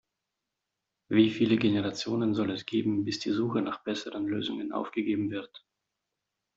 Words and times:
Wie 1.11 1.29
viele 1.29 1.57
Generationen 1.57 2.33
soll 2.33 2.49
es 2.49 2.65
geben, 2.65 3.03
bis 3.03 3.19
die 3.19 3.29
Suche 3.29 3.61
nach 3.61 3.83
besseren 3.83 4.25
Lösungen 4.25 4.71
aufgegeben 4.71 5.29
wird? 5.29 5.63